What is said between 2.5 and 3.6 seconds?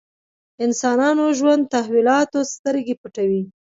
سترګې پټوي.